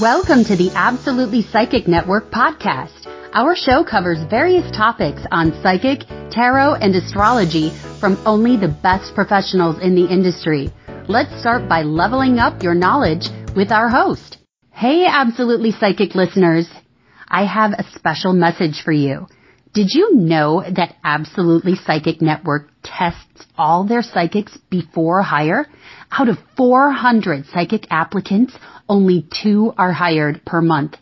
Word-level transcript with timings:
Welcome 0.00 0.42
to 0.44 0.56
the 0.56 0.70
Absolutely 0.74 1.42
Psychic 1.42 1.86
Network 1.86 2.30
podcast. 2.30 3.06
Our 3.34 3.54
show 3.54 3.84
covers 3.84 4.24
various 4.30 4.64
topics 4.74 5.20
on 5.30 5.52
psychic, 5.62 6.08
tarot, 6.30 6.76
and 6.76 6.96
astrology 6.96 7.68
from 8.00 8.16
only 8.24 8.56
the 8.56 8.74
best 8.82 9.14
professionals 9.14 9.82
in 9.82 9.94
the 9.94 10.06
industry. 10.06 10.70
Let's 11.08 11.38
start 11.38 11.68
by 11.68 11.82
leveling 11.82 12.38
up 12.38 12.62
your 12.62 12.72
knowledge 12.72 13.28
with 13.54 13.70
our 13.70 13.90
host. 13.90 14.38
Hey, 14.70 15.04
Absolutely 15.04 15.72
Psychic 15.72 16.14
listeners. 16.14 16.70
I 17.28 17.44
have 17.44 17.72
a 17.72 17.84
special 17.94 18.32
message 18.32 18.80
for 18.82 18.92
you. 18.92 19.26
Did 19.74 19.88
you 19.90 20.14
know 20.14 20.62
that 20.74 20.96
Absolutely 21.04 21.74
Psychic 21.74 22.22
Network 22.22 22.71
tests 22.96 23.46
all 23.56 23.84
their 23.84 24.02
psychics 24.02 24.58
before 24.70 25.22
hire? 25.22 25.66
Out 26.10 26.28
of 26.28 26.38
400 26.56 27.46
psychic 27.46 27.86
applicants, 27.90 28.54
only 28.88 29.26
two 29.42 29.72
are 29.78 29.92
hired 29.92 30.44
per 30.44 30.60
month. 30.60 30.96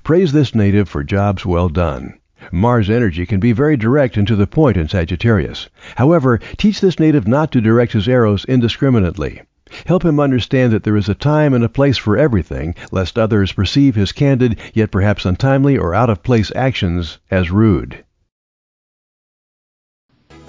Praise 0.04 0.30
this 0.30 0.54
native 0.54 0.88
for 0.88 1.02
jobs 1.02 1.44
well 1.44 1.68
done. 1.68 2.14
Mars 2.52 2.88
energy 2.88 3.26
can 3.26 3.40
be 3.40 3.52
very 3.52 3.76
direct 3.76 4.16
and 4.16 4.26
to 4.26 4.36
the 4.36 4.46
point 4.46 4.76
in 4.76 4.88
Sagittarius. 4.88 5.68
However, 5.96 6.38
teach 6.56 6.80
this 6.80 7.00
native 7.00 7.26
not 7.26 7.50
to 7.52 7.60
direct 7.60 7.92
his 7.92 8.08
arrows 8.08 8.44
indiscriminately. 8.44 9.42
Help 9.86 10.04
him 10.04 10.20
understand 10.20 10.72
that 10.72 10.84
there 10.84 10.96
is 10.96 11.08
a 11.08 11.14
time 11.14 11.54
and 11.54 11.64
a 11.64 11.68
place 11.68 11.98
for 11.98 12.16
everything, 12.16 12.74
lest 12.90 13.18
others 13.18 13.52
perceive 13.52 13.94
his 13.94 14.12
candid, 14.12 14.58
yet 14.74 14.90
perhaps 14.90 15.24
untimely 15.24 15.76
or 15.76 15.94
out 15.94 16.10
of 16.10 16.22
place 16.22 16.52
actions 16.54 17.18
as 17.30 17.50
rude. 17.50 18.04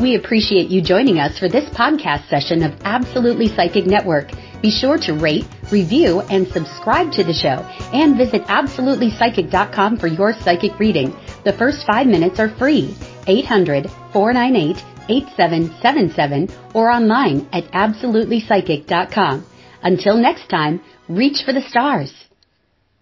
We 0.02 0.16
appreciate 0.16 0.70
you 0.70 0.82
joining 0.82 1.20
us 1.20 1.38
for 1.38 1.48
this 1.48 1.70
podcast 1.70 2.28
session 2.28 2.64
of 2.64 2.74
Absolutely 2.84 3.48
Psychic 3.48 3.86
Network. 3.86 4.32
Be 4.60 4.72
sure 4.72 4.98
to 4.98 5.14
rate, 5.14 5.46
review, 5.72 6.22
and 6.22 6.48
subscribe 6.48 7.12
to 7.12 7.24
the 7.24 7.34
show, 7.34 7.64
and 7.94 8.18
visit 8.18 8.42
absolutelypsychic.com 8.46 9.98
for 9.98 10.08
your 10.08 10.34
psychic 10.34 10.80
reading. 10.80 11.16
The 11.46 11.54
first 11.54 11.86
five 11.86 12.08
minutes 12.08 12.40
are 12.40 12.50
free. 12.50 12.96
800 13.28 13.90
498 14.14 14.84
8777 15.10 16.50
or 16.74 16.90
online 16.90 17.48
at 17.52 17.66
absolutelypsychic.com. 17.72 19.46
Until 19.84 20.16
next 20.18 20.50
time, 20.50 20.82
reach 21.10 21.44
for 21.44 21.54
the 21.54 21.62
stars. 21.62 22.14